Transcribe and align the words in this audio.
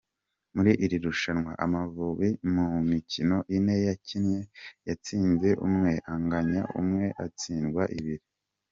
Muri 0.55 0.71
irushanwa, 0.85 1.51
Amavubi 1.65 2.29
mu 2.53 2.65
mikino 2.91 3.37
ine 3.55 3.75
yakinnye 3.87 4.39
yatsinze 4.87 5.49
umwe, 5.67 5.91
anganya 6.13 6.61
umwe, 6.79 7.05
atsindwa 7.25 7.83
ibiri. 7.99 8.25